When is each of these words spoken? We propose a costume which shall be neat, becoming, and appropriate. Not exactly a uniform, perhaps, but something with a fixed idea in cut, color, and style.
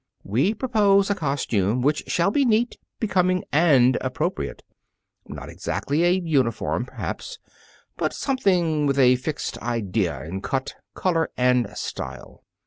We 0.23 0.55
propose 0.55 1.11
a 1.11 1.13
costume 1.13 1.83
which 1.83 2.01
shall 2.07 2.31
be 2.31 2.43
neat, 2.43 2.75
becoming, 2.99 3.43
and 3.51 3.99
appropriate. 4.01 4.63
Not 5.27 5.47
exactly 5.47 6.03
a 6.05 6.09
uniform, 6.11 6.85
perhaps, 6.87 7.37
but 7.97 8.11
something 8.11 8.87
with 8.87 8.97
a 8.97 9.17
fixed 9.17 9.59
idea 9.59 10.23
in 10.23 10.41
cut, 10.41 10.73
color, 10.95 11.29
and 11.37 11.67
style. 11.77 12.41